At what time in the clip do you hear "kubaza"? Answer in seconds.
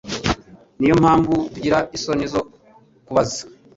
3.05-3.41